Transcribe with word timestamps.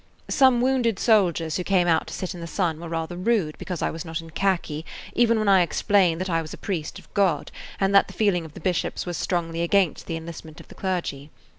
Some 0.31 0.61
wounded 0.61 0.97
soldiers 0.97 1.57
who 1.57 1.63
came 1.63 1.87
out 1.87 2.07
to 2.07 2.13
sit 2.15 2.33
in 2.33 2.41
the 2.41 2.47
sun 2.47 2.79
were 2.79 2.89
rather 2.89 3.15
rude 3.15 3.55
because 3.59 3.83
I 3.83 3.91
was 3.91 4.03
not 4.03 4.19
in 4.19 4.31
khaki, 4.31 4.83
even 5.13 5.37
when 5.37 5.47
I 5.47 5.61
explained 5.61 6.19
that 6.21 6.27
I 6.27 6.41
was 6.41 6.55
a 6.55 6.57
priest 6.57 6.97
of 6.97 7.13
God 7.13 7.51
and 7.79 7.93
that 7.93 8.07
the 8.07 8.13
feeling 8.15 8.43
of 8.43 8.55
the 8.55 8.61
bishops 8.61 9.05
was 9.05 9.15
strongly 9.15 9.61
against 9.61 10.07
the 10.07 10.17
enlistment 10.17 10.59
of 10.59 10.69
the 10.69 10.73
clergy. 10.73 11.29